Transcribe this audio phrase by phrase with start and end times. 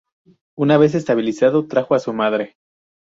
[0.57, 2.55] Una vez estabilizado trajo a su madre.